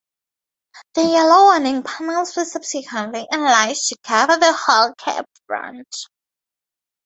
[0.95, 6.07] The yellow warning panels were subsequently enlarged to cover the whole cab front.